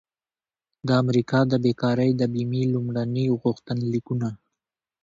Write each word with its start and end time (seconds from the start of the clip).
د 0.87 0.89
امریکا 1.03 1.39
د 1.51 1.53
بیکارۍ 1.63 2.11
د 2.15 2.21
بیمې 2.33 2.63
لومړني 2.73 3.25
غوښتنلیکونه 3.41 4.29